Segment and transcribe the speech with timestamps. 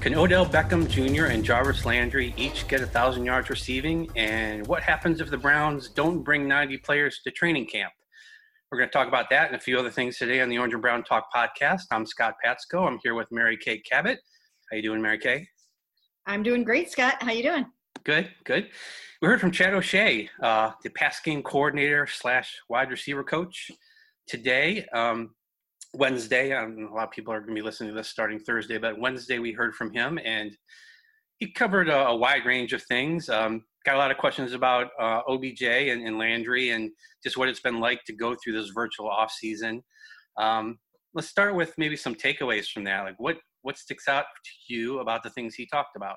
[0.00, 1.26] Can Odell Beckham Jr.
[1.26, 4.08] and Jarvis Landry each get a thousand yards receiving?
[4.16, 7.92] And what happens if the Browns don't bring 90 players to training camp?
[8.72, 10.72] We're going to talk about that and a few other things today on the Orange
[10.72, 11.82] and Brown Talk podcast.
[11.90, 12.88] I'm Scott Patsko.
[12.88, 14.18] I'm here with Mary Kay Cabot.
[14.70, 15.46] How you doing, Mary Kay?
[16.24, 17.22] I'm doing great, Scott.
[17.22, 17.66] How you doing?
[18.02, 18.70] Good, good.
[19.20, 23.70] We heard from Chad O'Shea, uh, the pass game coordinator slash wide receiver coach
[24.26, 24.86] today.
[24.94, 25.34] Um,
[25.94, 26.52] Wednesday.
[26.52, 28.98] Um, a lot of people are going to be listening to this starting Thursday, but
[28.98, 30.56] Wednesday we heard from him, and
[31.38, 33.28] he covered a, a wide range of things.
[33.28, 36.90] Um, got a lot of questions about uh, OBJ and, and, Landry, and
[37.24, 39.82] just what it's been like to go through this virtual off season.
[40.36, 40.78] Um,
[41.14, 43.04] let's start with maybe some takeaways from that.
[43.04, 46.16] Like, what what sticks out to you about the things he talked about?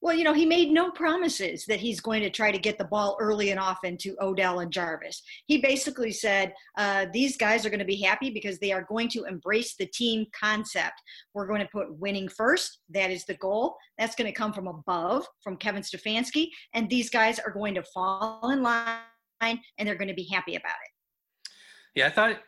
[0.00, 2.84] Well, you know, he made no promises that he's going to try to get the
[2.84, 5.22] ball early and often to Odell and Jarvis.
[5.46, 9.08] He basically said uh, these guys are going to be happy because they are going
[9.08, 11.02] to embrace the team concept.
[11.34, 12.78] We're going to put winning first.
[12.90, 13.76] That is the goal.
[13.98, 16.50] That's going to come from above, from Kevin Stefanski.
[16.74, 19.00] And these guys are going to fall in line
[19.40, 21.50] and they're going to be happy about it.
[21.96, 22.38] Yeah, I thought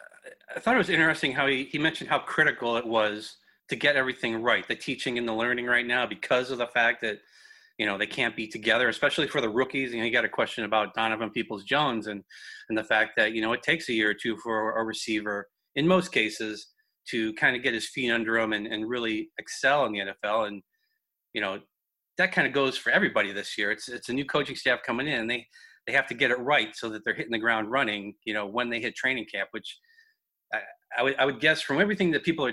[0.55, 3.37] I thought it was interesting how he, he mentioned how critical it was
[3.69, 7.01] to get everything right, the teaching and the learning right now, because of the fact
[7.01, 7.21] that
[7.81, 9.95] you know they can't be together, especially for the rookies.
[9.95, 12.22] You know, you got a question about Donovan Peoples Jones and
[12.69, 15.48] and the fact that you know it takes a year or two for a receiver
[15.77, 16.67] in most cases
[17.09, 20.48] to kind of get his feet under him and, and really excel in the NFL.
[20.48, 20.62] And
[21.33, 21.59] you know
[22.19, 23.70] that kind of goes for everybody this year.
[23.70, 25.47] It's it's a new coaching staff coming in, they
[25.87, 28.12] they have to get it right so that they're hitting the ground running.
[28.27, 29.78] You know when they hit training camp, which
[30.53, 30.59] I,
[30.98, 32.53] I would I would guess from everything that people are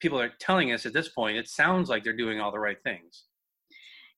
[0.00, 2.80] people are telling us at this point, it sounds like they're doing all the right
[2.84, 3.24] things.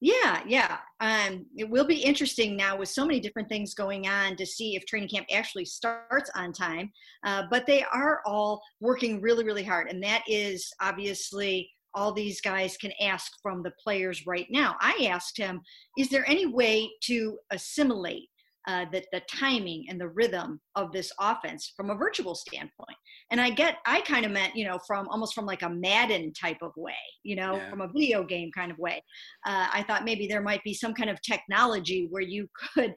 [0.05, 0.79] Yeah, yeah.
[0.99, 4.75] Um, it will be interesting now with so many different things going on to see
[4.75, 6.91] if training camp actually starts on time.
[7.25, 9.89] Uh, but they are all working really, really hard.
[9.89, 14.75] And that is obviously all these guys can ask from the players right now.
[14.81, 15.61] I asked him,
[15.97, 18.29] is there any way to assimilate
[18.69, 22.97] uh, the, the timing and the rhythm of this offense from a virtual standpoint.
[23.33, 26.35] And I get, I kind of meant, you know, from almost from like a Madden
[26.35, 26.93] type of way,
[27.25, 27.71] you know, yeah.
[27.71, 29.03] from a video game kind of way.
[29.47, 32.93] Uh, I thought maybe there might be some kind of technology where you could,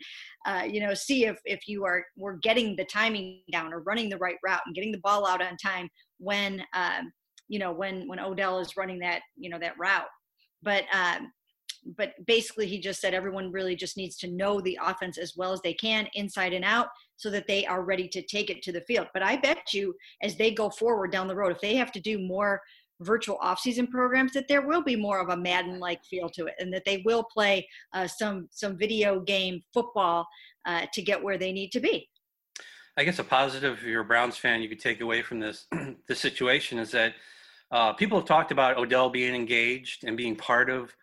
[0.45, 4.09] uh, you know, see if, if you are, were getting the timing down or running
[4.09, 7.12] the right route and getting the ball out on time when, um,
[7.47, 10.03] you know, when, when Odell is running that, you know, that route.
[10.62, 11.31] But um,
[11.97, 15.53] but basically he just said everyone really just needs to know the offense as well
[15.53, 16.88] as they can inside and out
[17.18, 19.94] so that they are ready to take it to the field but i bet you
[20.22, 22.62] as they go forward down the road if they have to do more
[23.02, 26.56] virtual offseason programs that there will be more of a madden like feel to it
[26.59, 30.25] and that they will play uh, some some video game football
[30.66, 32.09] uh, to get where they need to be
[32.98, 35.68] i guess a positive if you're a browns fan you could take away from this
[36.08, 37.14] this situation is that
[37.72, 40.96] uh, people have talked about odell being engaged and being part of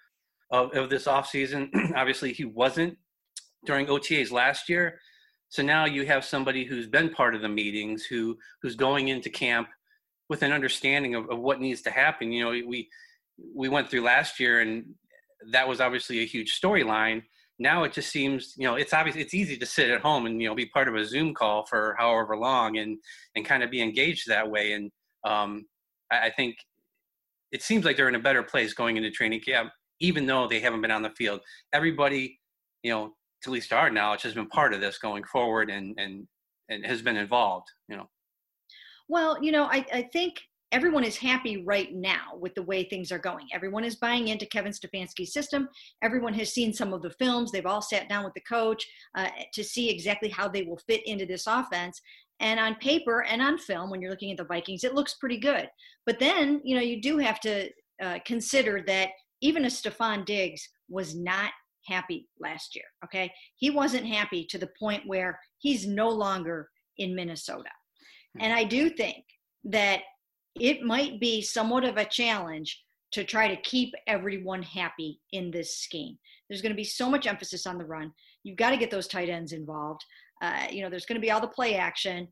[0.53, 1.71] of, of this offseason.
[1.97, 2.97] Obviously, he wasn't
[3.65, 5.01] during OTAs last year.
[5.53, 9.29] So now you have somebody who's been part of the meetings, who who's going into
[9.29, 9.69] camp
[10.31, 12.33] with an understanding of, of what needs to happen.
[12.33, 12.89] You know, we
[13.55, 14.95] we went through last year, and
[15.51, 17.23] that was obviously a huge storyline.
[17.59, 20.41] Now it just seems, you know, it's obvious it's easy to sit at home and
[20.41, 22.97] you know be part of a Zoom call for however long and
[23.37, 24.73] and kind of be engaged that way.
[24.73, 24.91] And
[25.23, 25.67] um,
[26.11, 26.57] I, I think
[27.51, 29.71] it seems like they're in a better place going into training camp
[30.01, 31.41] even though they haven't been on the field.
[31.73, 32.41] Everybody,
[32.83, 36.26] you know, to least our knowledge, has been part of this going forward and and
[36.69, 37.69] and has been involved.
[37.88, 38.08] You know.
[39.08, 40.41] Well, you know, I, I think
[40.72, 43.47] everyone is happy right now with the way things are going.
[43.53, 45.69] Everyone is buying into Kevin Stefanski's system.
[46.03, 47.53] Everyone has seen some of the films.
[47.53, 48.86] They've all sat down with the coach
[49.16, 52.00] uh, to see exactly how they will fit into this offense.
[52.41, 55.38] And on paper and on film, when you're looking at the Vikings, it looks pretty
[55.38, 55.69] good.
[56.06, 57.69] But then, you know, you do have to
[58.03, 59.10] uh, consider that
[59.42, 61.50] even a Stefon Diggs was not
[61.87, 62.84] happy last year.
[63.04, 63.32] Okay.
[63.56, 66.68] He wasn't happy to the point where he's no longer
[66.98, 67.71] in Minnesota.
[68.36, 68.45] Hmm.
[68.45, 69.24] And I do think
[69.65, 70.01] that
[70.60, 75.78] it might be somewhat of a challenge to try to keep everyone happy in this
[75.78, 76.18] scheme.
[76.48, 78.12] There's going to be so much emphasis on the run.
[78.42, 80.03] You've got to get those tight ends involved.
[80.42, 82.28] Uh, you know, there's going to be all the play action.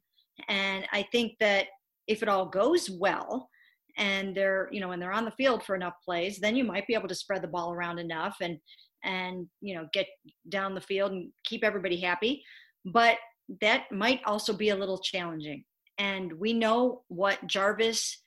[0.48, 1.66] And I think that
[2.08, 3.48] if it all goes well,
[3.96, 6.86] and they're you know and they're on the field for enough plays then you might
[6.86, 8.58] be able to spread the ball around enough and
[9.04, 10.06] and you know get
[10.48, 12.42] down the field and keep everybody happy
[12.84, 13.16] but
[13.60, 15.64] that might also be a little challenging
[15.98, 18.22] and we know what jarvis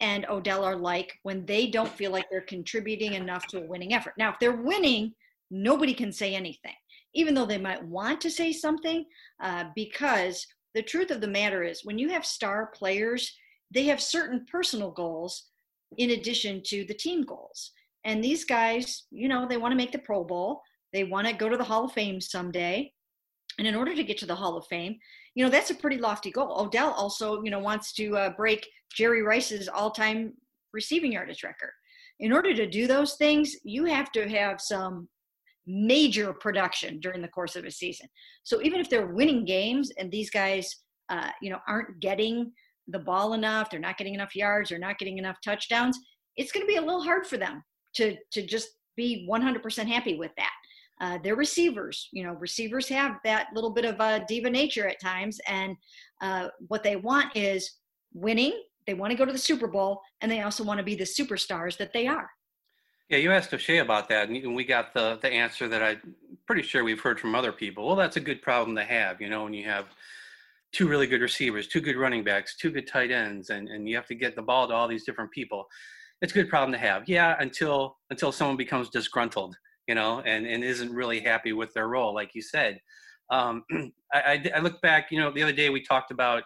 [0.00, 3.94] and odell are like when they don't feel like they're contributing enough to a winning
[3.94, 5.12] effort now if they're winning
[5.50, 6.74] nobody can say anything
[7.14, 9.04] even though they might want to say something
[9.42, 13.32] uh, because the truth of the matter is when you have star players
[13.72, 15.46] they have certain personal goals
[15.98, 17.72] in addition to the team goals.
[18.06, 20.62] And these guys, you know, they want to make the Pro Bowl.
[20.92, 22.92] They want to go to the Hall of Fame someday.
[23.58, 24.96] And in order to get to the Hall of Fame,
[25.34, 26.56] you know, that's a pretty lofty goal.
[26.56, 30.34] Odell also, you know, wants to uh, break Jerry Rice's all time
[30.72, 31.72] receiving yardage record.
[32.20, 35.08] In order to do those things, you have to have some
[35.66, 38.06] major production during the course of a season.
[38.44, 40.72] So even if they're winning games and these guys,
[41.08, 42.52] uh, you know, aren't getting
[42.86, 45.98] the ball enough, they're not getting enough yards, they're not getting enough touchdowns,
[46.36, 47.64] it's going to be a little hard for them
[47.96, 50.52] to to just be 100% happy with that.
[51.00, 52.08] Uh, they're receivers.
[52.12, 55.76] You know, receivers have that little bit of a diva nature at times, and
[56.22, 57.78] uh, what they want is
[58.14, 58.62] winning.
[58.86, 61.04] They want to go to the Super Bowl, and they also want to be the
[61.04, 62.30] superstars that they are.
[63.10, 66.14] Yeah, you asked O'Shea about that, and we got the the answer that I'm
[66.46, 67.86] pretty sure we've heard from other people.
[67.86, 69.86] Well, that's a good problem to have, you know, when you have
[70.72, 73.96] two really good receivers, two good running backs, two good tight ends, and, and you
[73.96, 75.66] have to get the ball to all these different people.
[76.22, 77.08] It's a good problem to have.
[77.08, 81.88] Yeah, until until someone becomes disgruntled, you know, and, and isn't really happy with their
[81.88, 82.80] role, like you said.
[83.30, 83.64] Um,
[84.12, 86.44] I, I, I look back, you know, the other day we talked about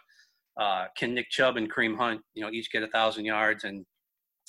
[0.60, 3.84] uh, can Nick Chubb and Kareem Hunt, you know, each get a thousand yards, and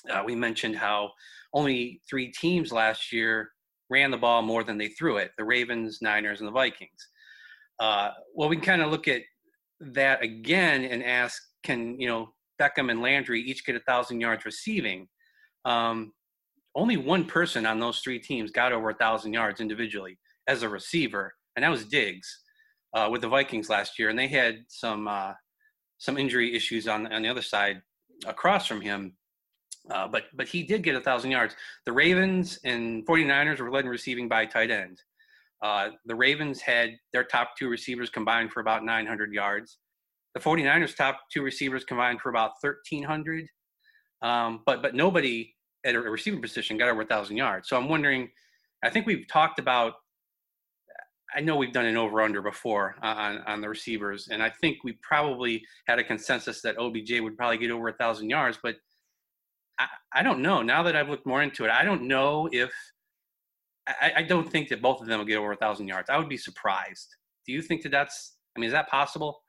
[0.10, 1.12] uh, we mentioned how
[1.54, 3.50] only three teams last year
[3.90, 7.08] ran the ball more than they threw it the Ravens, Niners, and the Vikings.
[7.80, 9.22] Uh, well, we can kind of look at
[9.80, 14.46] that again and ask can, you know, Beckham and Landry each get a thousand yards
[14.46, 15.08] receiving?
[15.66, 16.14] Um,
[16.76, 20.18] only one person on those three teams got over a thousand yards individually
[20.48, 22.42] as a receiver, and that was Diggs
[22.94, 24.10] uh, with the Vikings last year.
[24.10, 25.34] And they had some uh,
[25.98, 27.82] some injury issues on on the other side
[28.26, 29.14] across from him.
[29.90, 31.56] Uh, but but he did get a thousand yards.
[31.86, 35.02] The Ravens and 49ers were led in receiving by tight end.
[35.62, 39.78] Uh, the Ravens had their top two receivers combined for about 900 yards.
[40.34, 43.48] The 49ers top two receivers combined for about 1,300.
[44.22, 45.54] Um, but but nobody
[45.86, 47.70] at a receiving position got over a thousand yards.
[47.70, 48.30] So I'm wondering.
[48.84, 49.94] I think we've talked about.
[51.36, 54.84] I know we've done an over under before on on the receivers, and I think
[54.84, 58.76] we probably had a consensus that OBJ would probably get over a thousand yards, but
[59.80, 60.62] I, I don't know.
[60.62, 62.72] Now that I've looked more into it, I don't know if
[63.88, 66.10] I, I don't think that both of them will get over a thousand yards.
[66.10, 67.16] I would be surprised.
[67.48, 68.38] Do you think that that's?
[68.56, 69.42] I mean, is that possible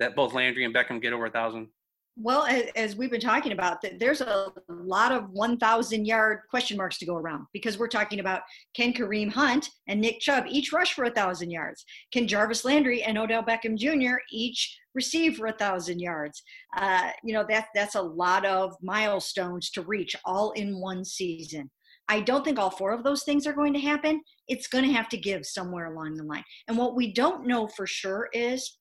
[0.00, 1.68] that both Landry and Beckham get over a thousand?
[2.16, 2.46] Well,
[2.76, 7.16] as we've been talking about, there's a lot of 1,000 yard question marks to go
[7.16, 8.42] around because we're talking about
[8.76, 11.84] can Kareem Hunt and Nick Chubb each rush for a 1,000 yards?
[12.12, 14.18] Can Jarvis Landry and Odell Beckham Jr.
[14.30, 16.40] each receive for a 1,000 yards?
[16.76, 21.68] Uh, you know, that, that's a lot of milestones to reach all in one season.
[22.08, 24.22] I don't think all four of those things are going to happen.
[24.46, 26.44] It's going to have to give somewhere along the line.
[26.68, 28.78] And what we don't know for sure is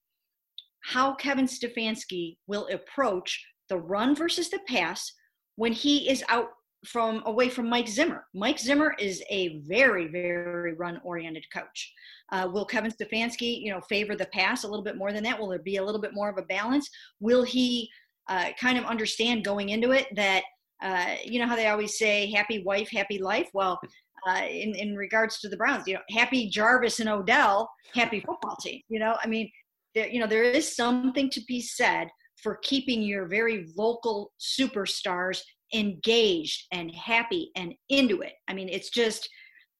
[0.84, 5.12] how Kevin Stefanski will approach the run versus the pass
[5.56, 6.50] when he is out
[6.86, 8.26] from away from Mike Zimmer.
[8.34, 11.94] Mike Zimmer is a very, very run-oriented coach.
[12.32, 15.40] Uh, will Kevin Stefanski, you know, favor the pass a little bit more than that?
[15.40, 16.90] Will there be a little bit more of a balance?
[17.20, 17.90] Will he
[18.28, 20.44] uh, kind of understand going into it that,
[20.82, 23.80] uh, you know, how they always say, "Happy wife, happy life." Well,
[24.28, 28.58] uh, in in regards to the Browns, you know, happy Jarvis and Odell, happy football
[28.58, 28.82] team.
[28.90, 29.50] You know, I mean,
[29.96, 32.08] there, you know, there is something to be said
[32.42, 35.42] for keeping your very vocal superstars
[35.74, 38.34] engaged and happy and into it.
[38.48, 39.28] I mean, it's just,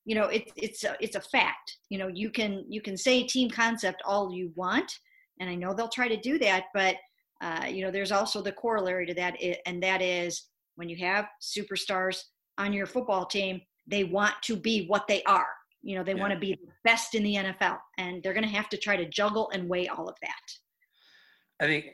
[0.06, 1.78] you know, it's it's a, it's a fact.
[1.90, 4.92] You know, you can you can say team concept all you want,
[5.40, 6.96] and I know they'll try to do that, but
[7.42, 11.28] uh, you know, there's also the corollary to that, and that is when you have
[11.42, 12.20] superstars
[12.58, 15.48] on your football team, they want to be what they are.
[15.84, 16.22] You know, they yeah.
[16.22, 18.96] want to be the best in the NFL, and they're going to have to try
[18.96, 21.64] to juggle and weigh all of that.
[21.64, 21.86] I think,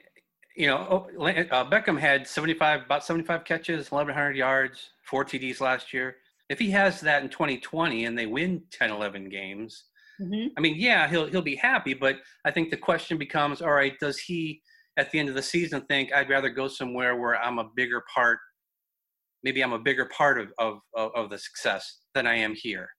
[0.56, 5.92] you know, oh, uh, Beckham had 75, about 75 catches, 1,100 yards, four TDs last
[5.94, 6.18] year.
[6.50, 9.86] If he has that in 2020 and they win 10, 11 games,
[10.22, 10.48] mm-hmm.
[10.58, 11.94] I mean, yeah, he'll he'll be happy.
[11.94, 14.62] But I think the question becomes, all right, does he
[14.98, 18.04] at the end of the season think I'd rather go somewhere where I'm a bigger
[18.14, 18.40] part?
[19.44, 22.90] Maybe I'm a bigger part of of, of the success than I am here.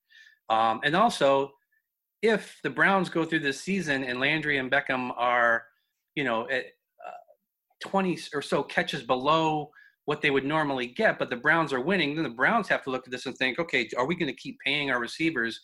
[0.50, 1.52] Um, and also,
[2.22, 5.64] if the Browns go through this season and Landry and Beckham are,
[6.14, 6.64] you know, at
[7.06, 9.70] uh, 20 or so catches below
[10.04, 12.90] what they would normally get, but the Browns are winning, then the Browns have to
[12.90, 15.58] look at this and think, okay, are we going to keep paying our receivers?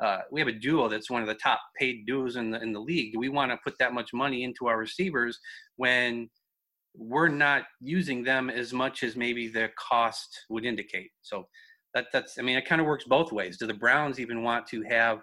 [0.00, 2.72] Uh, we have a duo that's one of the top paid duos in the in
[2.72, 3.12] the league.
[3.12, 5.38] Do we want to put that much money into our receivers
[5.76, 6.28] when
[6.94, 11.12] we're not using them as much as maybe their cost would indicate?
[11.20, 11.46] So
[11.94, 13.58] that that's I mean it kind of works both ways.
[13.58, 15.22] Do the Browns even want to have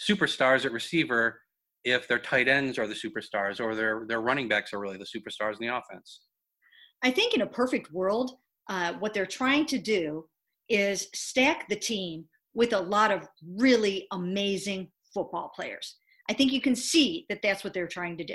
[0.00, 1.40] superstars at receiver
[1.84, 5.04] if their tight ends are the superstars or their their running backs are really the
[5.04, 6.22] superstars in the offense?
[7.02, 8.32] I think in a perfect world,
[8.68, 10.26] uh, what they're trying to do
[10.68, 15.96] is stack the team with a lot of really amazing football players.
[16.28, 18.34] I think you can see that that's what they're trying to do.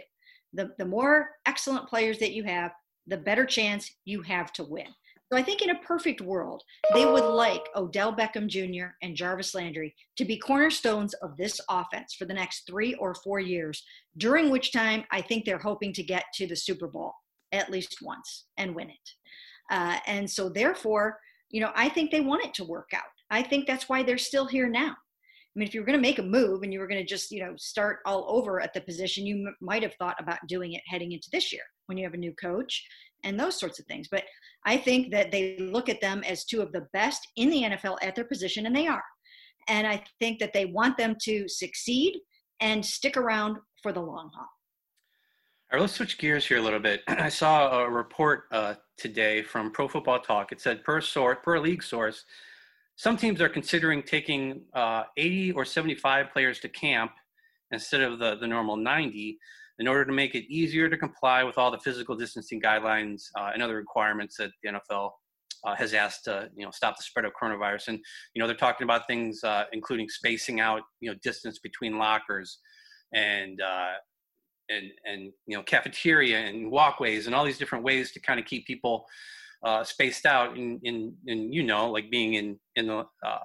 [0.53, 2.71] The, the more excellent players that you have,
[3.07, 4.88] the better chance you have to win.
[5.31, 6.61] So I think in a perfect world,
[6.93, 8.88] they would like Odell Beckham Jr.
[9.01, 13.39] and Jarvis Landry to be cornerstones of this offense for the next three or four
[13.39, 13.81] years,
[14.17, 17.13] during which time I think they're hoping to get to the Super Bowl
[17.53, 19.09] at least once and win it.
[19.69, 21.17] Uh, and so therefore,
[21.50, 23.03] you know, I think they want it to work out.
[23.29, 24.91] I think that's why they're still here now.
[24.91, 27.07] I mean, if you were going to make a move and you were going to
[27.07, 30.39] just, you know, start all over at the position, you m- might have thought about
[30.47, 32.85] doing it heading into this year when you have a new coach
[33.23, 34.07] and those sorts of things.
[34.09, 34.23] But
[34.65, 37.97] I think that they look at them as two of the best in the NFL
[38.01, 39.03] at their position, and they are.
[39.67, 42.19] And I think that they want them to succeed
[42.59, 44.47] and stick around for the long haul.
[45.71, 47.01] All right, let's switch gears here a little bit.
[47.07, 50.51] I saw a report uh, today from Pro Football Talk.
[50.51, 52.25] It said per source, per league source,
[52.95, 57.11] some teams are considering taking uh, 80 or 75 players to camp
[57.71, 59.39] instead of the, the normal 90
[59.81, 63.50] in order to make it easier to comply with all the physical distancing guidelines uh,
[63.51, 65.09] and other requirements that the NFL
[65.63, 67.88] uh, has asked to you know stop the spread of coronavirus.
[67.88, 68.00] And
[68.35, 72.59] you know they're talking about things uh, including spacing out you know distance between lockers
[73.15, 73.93] and uh,
[74.69, 78.45] and and you know cafeteria and walkways and all these different ways to kind of
[78.45, 79.07] keep people
[79.63, 80.55] uh, spaced out.
[80.55, 83.39] And in, in you know like being in in the uh,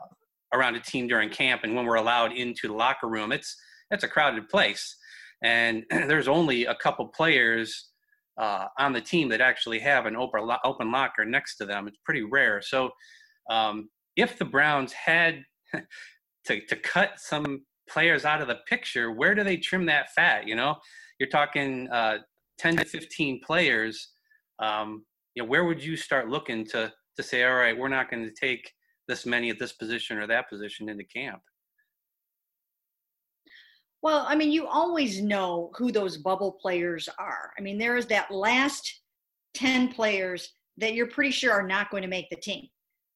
[0.53, 3.57] around a team during camp and when we're allowed into the locker room, it's
[3.91, 4.97] it's a crowded place
[5.43, 7.91] and there's only a couple players
[8.39, 11.89] uh, on the team that actually have an open open locker next to them.
[11.89, 12.61] It's pretty rare.
[12.63, 12.91] So
[13.51, 15.43] um, if the Browns had
[16.47, 20.47] to to cut some players out of the picture, where do they trim that fat?
[20.47, 20.77] You know,
[21.19, 22.19] you're talking uh,
[22.59, 24.13] 10 to 15 players.
[24.59, 28.11] Um, you know, where would you start looking to to say, all right, we're not
[28.11, 28.71] going to take
[29.09, 31.41] this many at this position or that position into camp?
[34.07, 37.51] Well, I mean, you always know who those bubble players are.
[37.59, 39.01] I mean, there is that last
[39.55, 42.69] 10 players that you're pretty sure are not going to make the team.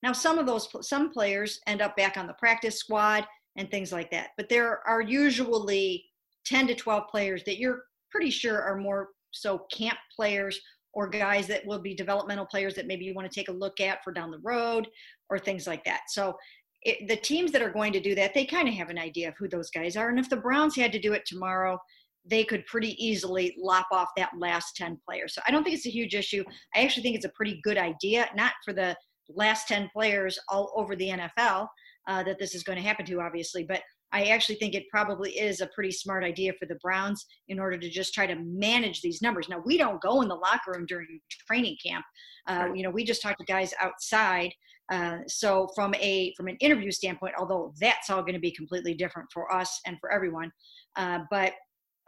[0.03, 3.93] Now, some of those, some players end up back on the practice squad and things
[3.93, 4.31] like that.
[4.37, 6.07] But there are usually
[6.47, 10.61] 10 to 12 players that you're pretty sure are more so camp players
[10.93, 13.79] or guys that will be developmental players that maybe you want to take a look
[13.79, 14.89] at for down the road
[15.29, 16.01] or things like that.
[16.09, 16.37] So
[16.83, 19.29] it, the teams that are going to do that, they kind of have an idea
[19.29, 20.09] of who those guys are.
[20.09, 21.79] And if the Browns had to do it tomorrow,
[22.25, 25.35] they could pretty easily lop off that last 10 players.
[25.35, 26.45] So I don't think it's a huge issue.
[26.75, 28.97] I actually think it's a pretty good idea, not for the
[29.29, 31.69] last 10 players all over the NFL
[32.09, 35.31] uh, that this is going to happen to, obviously, but I actually think it probably
[35.39, 39.03] is a pretty smart idea for the Browns in order to just try to manage
[39.03, 39.49] these numbers.
[39.49, 42.05] Now, we don't go in the locker room during training camp.
[42.47, 44.51] Uh, you know, we just talk to guys outside
[44.91, 48.93] uh, so from a from an interview standpoint, although that's all going to be completely
[48.93, 50.51] different for us and for everyone,
[50.97, 51.53] uh, but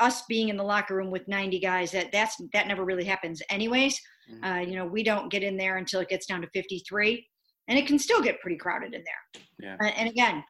[0.00, 3.40] us being in the locker room with 90 guys, that that's that never really happens
[3.50, 4.00] anyways.
[4.30, 4.44] Mm-hmm.
[4.44, 7.24] Uh, you know, we don't get in there until it gets down to 53,
[7.68, 9.42] and it can still get pretty crowded in there.
[9.60, 9.76] Yeah.
[9.80, 10.42] Uh, and again,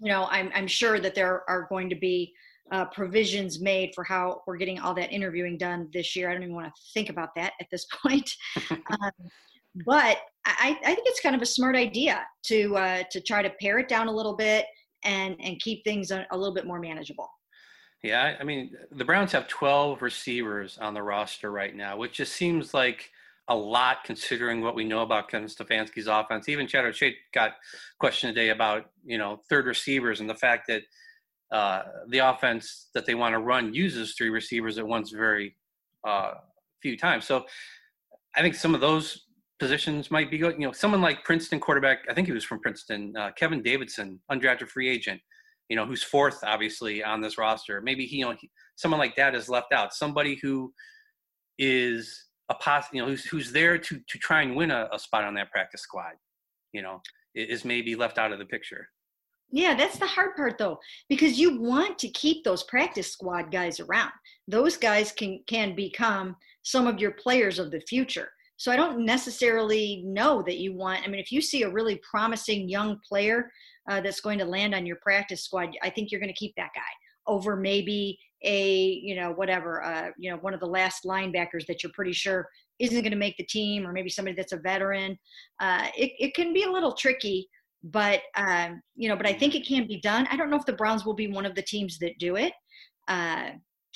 [0.00, 2.32] you know, I'm I'm sure that there are going to be
[2.72, 6.30] uh, provisions made for how we're getting all that interviewing done this year.
[6.30, 8.30] I don't even want to think about that at this point.
[8.70, 9.12] um,
[9.86, 13.50] but I, I think it's kind of a smart idea to uh, to try to
[13.60, 14.66] pare it down a little bit
[15.04, 17.28] and and keep things a, a little bit more manageable.
[18.02, 22.32] Yeah, I mean the Browns have 12 receivers on the roster right now, which just
[22.32, 23.10] seems like
[23.50, 26.48] a lot considering what we know about Kevin Stefanski's offense.
[26.48, 27.52] Even Chad O'Shea got
[27.98, 30.82] questioned today about you know third receivers and the fact that
[31.52, 35.56] uh, the offense that they want to run uses three receivers at once very
[36.06, 36.34] uh,
[36.80, 37.26] few times.
[37.26, 37.44] So
[38.36, 39.26] I think some of those
[39.58, 40.54] positions might be good.
[40.54, 44.20] You know, someone like Princeton quarterback, I think he was from Princeton, uh, Kevin Davidson,
[44.30, 45.20] undrafted free agent,
[45.68, 47.80] you know, who's fourth obviously on this roster.
[47.80, 49.92] Maybe he, you know, he, someone like that is left out.
[49.92, 50.72] Somebody who
[51.58, 54.98] is a pos, you know, who's who's there to to try and win a, a
[54.98, 56.12] spot on that practice squad,
[56.72, 57.00] you know,
[57.34, 58.88] is maybe left out of the picture.
[59.52, 60.78] Yeah, that's the hard part though,
[61.08, 64.12] because you want to keep those practice squad guys around.
[64.46, 68.28] Those guys can can become some of your players of the future.
[68.56, 71.02] So I don't necessarily know that you want.
[71.02, 73.50] I mean, if you see a really promising young player
[73.88, 76.54] uh, that's going to land on your practice squad, I think you're going to keep
[76.56, 76.82] that guy
[77.26, 81.82] over maybe a you know whatever uh, you know one of the last linebackers that
[81.82, 85.18] you're pretty sure isn't going to make the team, or maybe somebody that's a veteran.
[85.60, 87.48] Uh, it it can be a little tricky,
[87.84, 90.26] but um, you know, but I think it can be done.
[90.30, 92.52] I don't know if the Browns will be one of the teams that do it.
[93.08, 93.50] Uh,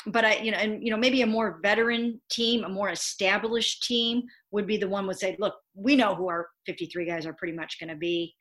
[0.07, 3.85] but I, you know, and you know, maybe a more veteran team, a more established
[3.85, 7.33] team would be the one would say, look, we know who our 53 guys are
[7.33, 8.35] pretty much going to be,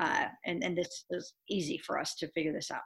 [0.00, 2.80] uh, and and this is easy for us to figure this out.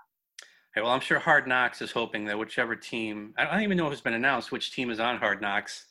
[0.75, 3.87] Hey, well, I'm sure Hard Knocks is hoping that whichever team, I don't even know
[3.87, 5.87] if it's been announced which team is on Hard Knocks,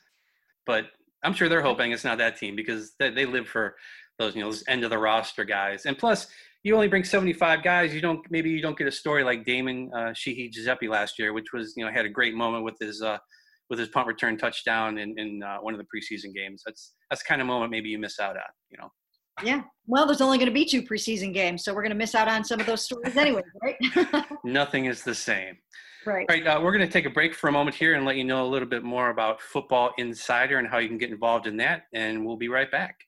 [0.66, 0.88] but
[1.24, 3.78] I'm sure they're hoping it's not that team because they, they live for
[4.20, 5.86] those, you know, those end of the roster guys.
[5.86, 6.28] And plus,
[6.64, 7.94] you only bring 75 guys.
[7.94, 11.32] You don't maybe you don't get a story like Damon uh, Sheehy Guiseppi last year,
[11.32, 13.20] which was you know had a great moment with his uh,
[13.70, 16.62] with his punt return touchdown in, in uh, one of the preseason games.
[16.66, 18.44] That's that's kind of moment maybe you miss out on.
[18.70, 18.92] You know.
[19.42, 19.64] Yeah.
[19.88, 22.28] Well, there's only going to be two preseason games, so we're going to miss out
[22.28, 24.26] on some of those stories anyway, right?
[24.44, 25.58] Nothing is the same.
[26.06, 26.26] Right.
[26.30, 26.48] All right.
[26.48, 28.46] Uh, we're going to take a break for a moment here and let you know
[28.46, 31.84] a little bit more about Football Insider and how you can get involved in that,
[31.94, 33.06] and we'll be right back.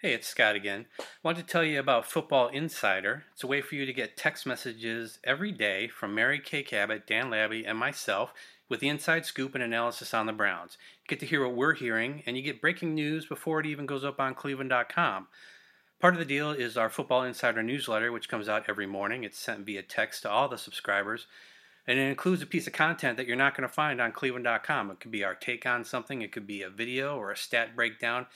[0.00, 0.86] Hey, it's Scott again.
[0.98, 3.24] I want to tell you about Football Insider.
[3.34, 7.06] It's a way for you to get text messages every day from Mary Kay Cabot,
[7.06, 8.32] Dan Labbe, and myself
[8.70, 10.78] with the inside scoop and analysis on the Browns.
[11.02, 13.84] You get to hear what we're hearing, and you get breaking news before it even
[13.84, 15.26] goes up on Cleveland.com.
[16.00, 19.24] Part of the deal is our Football Insider newsletter, which comes out every morning.
[19.24, 21.26] It's sent via text to all the subscribers,
[21.86, 24.92] and it includes a piece of content that you're not going to find on Cleveland.com.
[24.92, 27.76] It could be our take on something, it could be a video or a stat
[27.76, 28.26] breakdown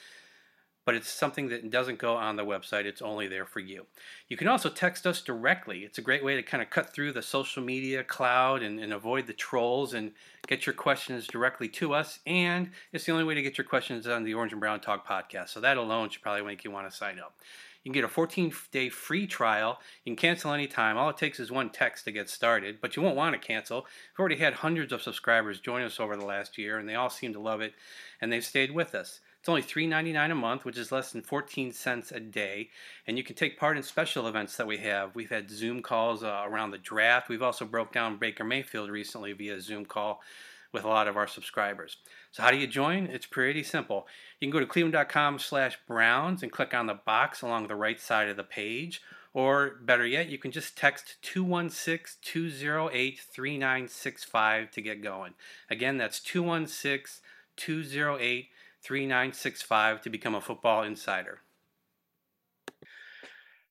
[0.84, 2.84] but it's something that doesn't go on the website.
[2.84, 3.86] It's only there for you.
[4.28, 5.80] You can also text us directly.
[5.80, 8.92] It's a great way to kind of cut through the social media cloud and, and,
[8.92, 10.12] avoid the trolls and
[10.46, 12.20] get your questions directly to us.
[12.26, 15.06] And it's the only way to get your questions on the Orange and Brown Talk
[15.06, 15.50] podcast.
[15.50, 17.34] So that alone should probably make you want to sign up.
[17.84, 19.78] You can get a 14 day free trial.
[20.04, 20.96] You can cancel anytime.
[20.96, 23.82] All it takes is one text to get started, but you won't want to cancel.
[23.82, 27.10] We've already had hundreds of subscribers join us over the last year, and they all
[27.10, 27.74] seem to love it,
[28.22, 29.20] and they've stayed with us.
[29.44, 32.70] It's only $3.99 a month, which is less than 14 cents a day.
[33.06, 35.14] And you can take part in special events that we have.
[35.14, 37.28] We've had Zoom calls uh, around the draft.
[37.28, 40.22] We've also broke down Baker Mayfield recently via Zoom call
[40.72, 41.98] with a lot of our subscribers.
[42.32, 43.04] So how do you join?
[43.04, 44.06] It's pretty simple.
[44.40, 48.00] You can go to cleveland.com slash browns and click on the box along the right
[48.00, 49.02] side of the page.
[49.34, 55.34] Or better yet, you can just text 216 208 3965 to get going.
[55.68, 57.20] Again, that's 216
[57.56, 58.48] 208
[58.84, 61.40] 3965 to become a football insider.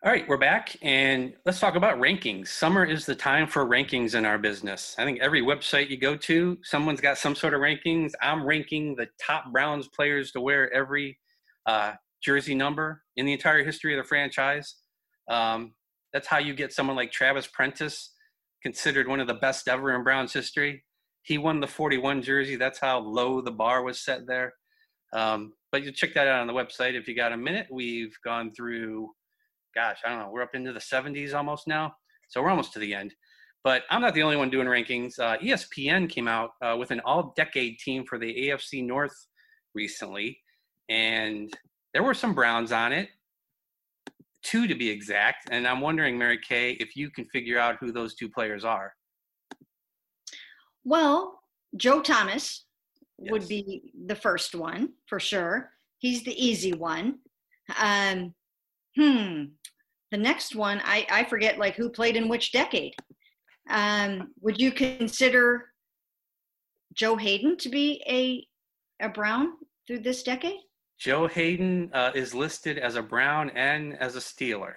[0.06, 2.50] All right, we're back and let's talk about rankings.
[2.50, 4.96] Summer is the time for rankings in our business.
[4.98, 8.12] I think every website you go to, someone's got some sort of rankings.
[8.22, 11.20] I'm ranking the top Browns players to wear every
[11.66, 14.76] uh, jersey number in the entire history of the franchise.
[15.30, 15.74] Um,
[16.12, 18.12] that's how you get someone like Travis Prentice,
[18.62, 20.84] considered one of the best ever in Browns history.
[21.22, 22.58] He won the 41 jersey.
[22.58, 24.54] That's how low the bar was set there.
[25.14, 27.68] Um, but you check that out on the website if you got a minute.
[27.72, 29.10] We've gone through,
[29.76, 31.94] gosh, I don't know, we're up into the 70s almost now.
[32.30, 33.14] So we're almost to the end.
[33.64, 35.20] But I'm not the only one doing rankings.
[35.20, 39.16] Uh, ESPN came out uh, with an all decade team for the AFC North
[39.74, 40.38] recently.
[40.90, 41.52] And
[41.94, 43.10] there were some Browns on it,
[44.44, 45.48] two to be exact.
[45.52, 48.94] And I'm wondering, Mary Kay, if you can figure out who those two players are.
[50.84, 51.40] Well,
[51.78, 52.63] Joe Thomas
[53.24, 53.32] yes.
[53.32, 55.70] would be the first one for sure.
[56.00, 57.20] He's the easy one.
[57.80, 58.34] Um,
[58.98, 59.44] hmm.
[60.12, 62.94] The next one, I, I forget like who played in which decade.
[63.70, 65.66] Um, would you consider
[66.94, 68.46] Joe Haden to be a
[69.04, 69.54] a Brown
[69.88, 70.60] through this decade?
[71.00, 74.74] Joe Haden uh, is listed as a Brown and as a Steeler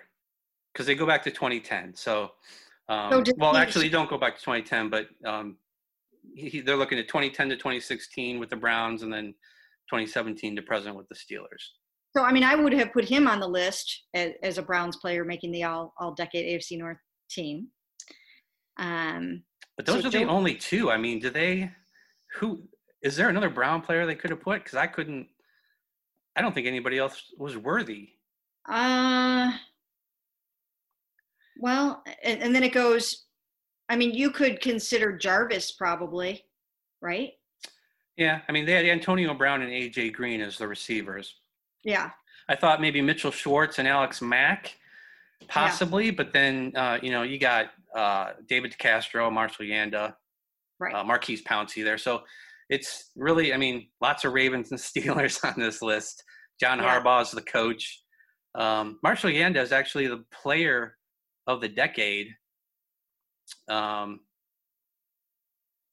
[0.73, 1.95] because they go back to 2010.
[1.95, 2.31] So,
[2.89, 5.57] um, so well, actually, don't go back to 2010, but um,
[6.35, 9.35] he, they're looking at 2010 to 2016 with the Browns, and then
[9.91, 11.63] 2017 to present with the Steelers.
[12.17, 14.97] So, I mean, I would have put him on the list as, as a Browns
[14.97, 17.69] player making the all all decade AFC North team.
[18.79, 19.43] Um,
[19.77, 20.91] but those so are Joe, the only two.
[20.91, 21.71] I mean, do they?
[22.37, 22.63] Who
[23.03, 24.65] is there another Brown player they could have put?
[24.65, 25.29] Because I couldn't.
[26.35, 28.11] I don't think anybody else was worthy.
[28.69, 29.53] Uh.
[31.59, 33.26] Well, and, and then it goes
[33.89, 36.45] I mean, you could consider Jarvis probably,
[37.01, 37.33] right?
[38.17, 41.37] Yeah, I mean, they had Antonio Brown and AJ Green as the receivers.
[41.85, 42.11] Yeah.
[42.49, 44.77] I thought maybe Mitchell Schwartz and Alex Mack,
[45.49, 46.13] possibly, yeah.
[46.17, 50.15] but then uh, you know you got uh, David DeCastro, Marshall Yanda,
[50.79, 50.95] right.
[50.95, 51.99] uh, Maurkice Pouncey there.
[51.99, 52.23] So
[52.69, 56.23] it's really, I mean, lots of Ravens and Steelers on this list.
[56.61, 57.01] John yeah.
[57.01, 58.03] Harbaugh is the coach.
[58.55, 60.97] Um, Marshall Yanda is actually the player
[61.47, 62.29] of the decade
[63.69, 64.21] um,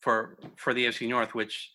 [0.01, 1.71] for for the AFC North, which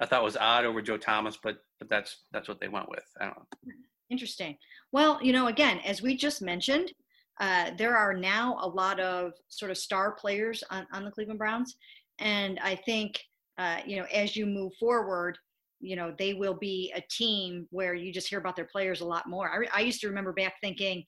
[0.00, 3.04] I thought was odd over Joe Thomas, but but that's that's what they went with.
[3.20, 3.72] I don't know.
[4.10, 4.56] Interesting.
[4.92, 6.92] Well, you know, again, as we just mentioned,
[7.40, 11.38] uh, there are now a lot of sort of star players on, on the Cleveland
[11.38, 11.76] Browns.
[12.18, 13.20] And I think,
[13.58, 15.38] uh, you know, as you move forward,
[15.80, 19.04] you know, they will be a team where you just hear about their players a
[19.04, 19.50] lot more.
[19.50, 21.04] I, re- I used to remember back thinking,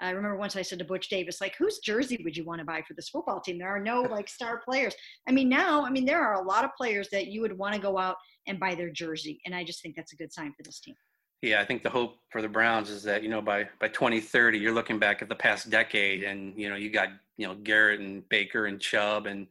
[0.00, 2.64] I remember once I said to Butch Davis, like, whose jersey would you want to
[2.64, 3.58] buy for this football team?
[3.58, 4.94] There are no like star players.
[5.28, 7.74] I mean, now, I mean, there are a lot of players that you would want
[7.74, 9.40] to go out and buy their jersey.
[9.44, 10.94] And I just think that's a good sign for this team.
[11.42, 14.58] Yeah, I think the hope for the Browns is that, you know, by, by 2030,
[14.58, 18.00] you're looking back at the past decade and, you know, you got, you know, Garrett
[18.00, 19.46] and Baker and Chubb and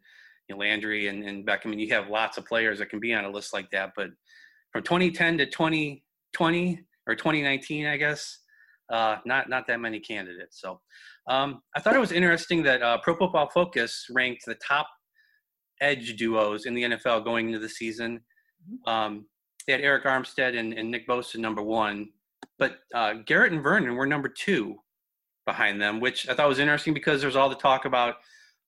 [0.47, 1.71] you know, Landry and, and Beckham.
[1.71, 3.93] And you have lots of players that can be on a list like that.
[3.95, 4.09] But
[4.71, 8.39] from 2010 to 2020 or 2019, I guess,
[8.91, 10.61] uh, not not that many candidates.
[10.61, 10.79] So
[11.27, 14.87] um, I thought it was interesting that uh, Pro Football Focus ranked the top
[15.81, 18.21] edge duos in the NFL going into the season.
[18.69, 18.89] Mm-hmm.
[18.89, 19.25] Um,
[19.65, 22.07] they had Arik Armstead and, and, Nick Bosa number one,
[22.57, 24.77] but uh, Garrett and Vernon were number two
[25.45, 28.15] behind them, which I thought was interesting because there's all the talk about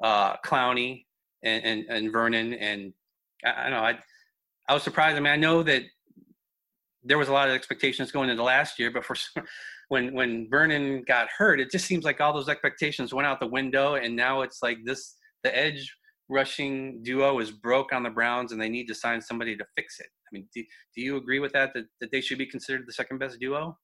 [0.03, 1.05] uh, Clowney
[1.43, 2.93] and, and, and Vernon, and
[3.45, 3.85] I, I, don't know.
[3.85, 3.99] I
[4.67, 5.17] I was surprised.
[5.17, 5.83] I mean, I know that
[7.03, 9.15] there was a lot of expectations going into last year, but for
[9.89, 13.47] when when Vernon got hurt, it just seems like all those expectations went out the
[13.47, 15.93] window, and now it's like this: the edge
[16.29, 19.99] rushing duo is broke on the Browns, and they need to sign somebody to fix
[19.99, 20.05] it.
[20.05, 20.63] I mean, do,
[20.95, 21.85] do you agree with that, that?
[22.01, 23.77] That they should be considered the second best duo?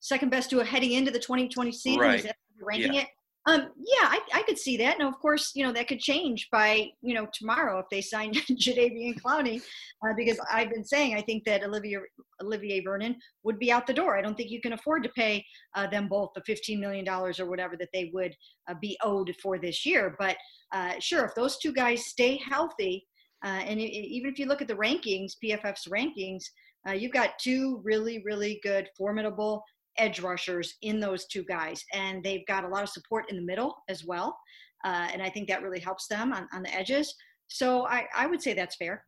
[0.00, 2.00] Second best duo heading into the 2020 season.
[2.00, 2.18] Right.
[2.18, 3.02] Is that ranking yeah.
[3.02, 3.08] it?
[3.46, 4.98] Um, yeah, I, I could see that.
[4.98, 8.34] Now, of course, you know that could change by you know tomorrow if they sign
[8.34, 9.62] Jadeveon Clowney,
[10.04, 12.00] uh, because I've been saying I think that Olivia
[12.42, 14.18] Olivier Vernon would be out the door.
[14.18, 17.40] I don't think you can afford to pay uh, them both the fifteen million dollars
[17.40, 18.34] or whatever that they would
[18.68, 20.16] uh, be owed for this year.
[20.18, 20.36] But
[20.72, 23.06] uh, sure, if those two guys stay healthy,
[23.42, 26.44] uh, and it, even if you look at the rankings, PFF's rankings,
[26.86, 29.62] uh, you've got two really, really good, formidable
[30.00, 31.84] edge rushers in those two guys.
[31.92, 34.36] And they've got a lot of support in the middle as well.
[34.84, 37.14] Uh, and I think that really helps them on, on the edges.
[37.48, 39.04] So I, I would say that's fair.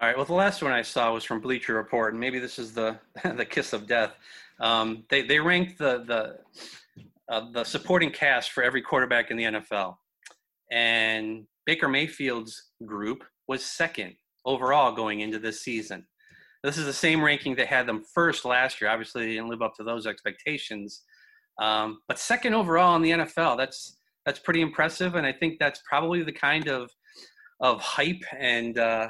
[0.00, 0.16] All right.
[0.16, 2.98] Well, the last one I saw was from Bleacher Report, and maybe this is the
[3.36, 4.14] the kiss of death.
[4.60, 9.44] Um, they they ranked the the uh, the supporting cast for every quarterback in the
[9.44, 9.96] NFL,
[10.70, 16.04] and Baker Mayfield's group was second overall going into this season.
[16.64, 18.90] This is the same ranking that had them first last year.
[18.90, 21.02] Obviously, they didn't live up to those expectations,
[21.60, 23.58] um, but second overall in the NFL.
[23.58, 26.90] That's that's pretty impressive, and I think that's probably the kind of
[27.60, 29.08] of hype and uh,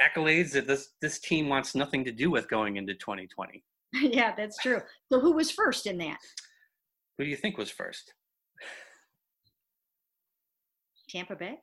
[0.00, 3.62] accolades that this this team wants nothing to do with going into 2020.
[4.00, 4.80] yeah, that's true.
[5.12, 6.18] So, who was first in that?
[7.18, 8.14] Who do you think was first?
[11.10, 11.58] Tampa Bay?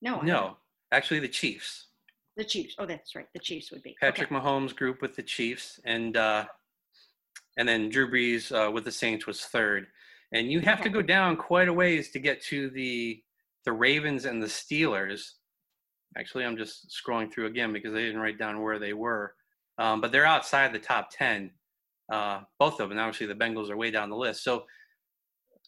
[0.00, 0.20] No.
[0.20, 0.58] No,
[0.92, 1.87] actually, the Chiefs.
[2.38, 2.76] The Chiefs.
[2.78, 3.26] Oh, that's right.
[3.34, 4.40] The Chiefs would be Patrick okay.
[4.40, 6.44] Mahomes group with the Chiefs, and uh,
[7.56, 9.88] and then Drew Brees uh, with the Saints was third.
[10.32, 10.88] And you have okay.
[10.88, 13.20] to go down quite a ways to get to the
[13.64, 15.32] the Ravens and the Steelers.
[16.16, 19.34] Actually, I'm just scrolling through again because they didn't write down where they were,
[19.78, 21.50] um, but they're outside the top ten.
[22.10, 22.98] Uh, both of them.
[22.98, 24.44] Obviously, the Bengals are way down the list.
[24.44, 24.64] So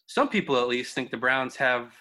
[0.07, 1.91] some people at least think the Browns have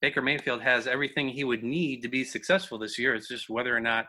[0.00, 3.14] Baker Mayfield has everything he would need to be successful this year.
[3.14, 4.06] It's just whether or not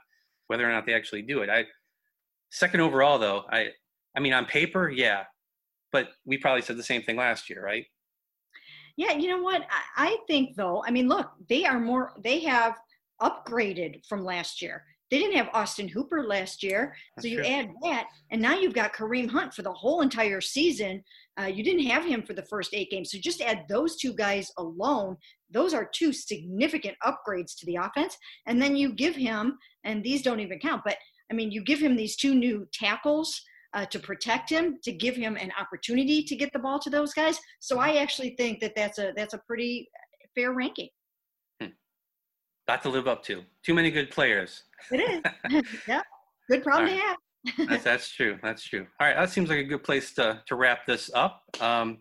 [0.48, 1.50] whether or not they actually do it.
[1.50, 1.66] I
[2.52, 3.70] second overall though, I
[4.16, 5.24] I mean on paper, yeah.
[5.92, 7.86] But we probably said the same thing last year, right?
[8.98, 9.64] Yeah, you know what?
[9.98, 12.76] I, I think though, I mean, look, they are more they have
[13.22, 14.84] upgraded from last year.
[15.12, 16.96] They didn't have Austin Hooper last year.
[17.16, 17.48] That's so you true.
[17.48, 21.04] add that, and now you've got Kareem Hunt for the whole entire season.
[21.40, 23.12] Uh, you didn't have him for the first eight games.
[23.12, 25.18] So just add those two guys alone.
[25.50, 28.18] Those are two significant upgrades to the offense.
[28.46, 30.98] And then you give him, and these don't even count, but
[31.32, 33.42] I mean, you give him these two new tackles
[33.74, 37.14] uh, to protect him, to give him an opportunity to get the ball to those
[37.14, 37.40] guys.
[37.60, 39.90] So I actually think that that's a that's a pretty
[40.36, 40.90] fair ranking.
[42.70, 43.42] Got to live up to.
[43.66, 44.62] Too many good players.
[44.92, 45.64] It is.
[45.88, 46.04] yeah.
[46.52, 47.02] Good problem right.
[47.48, 48.38] to have that's, that's true.
[48.44, 48.86] That's true.
[49.00, 51.42] All right, that seems like a good place to to wrap this up.
[51.60, 51.98] Um,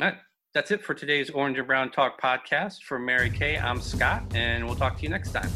[0.00, 0.18] all right,
[0.54, 2.84] that's it for today's Orange and Brown Talk podcast.
[2.84, 5.50] For Mary Kay, I'm Scott, and we'll talk to you next time.